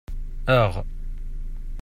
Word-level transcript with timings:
Aɣ. 0.59 0.73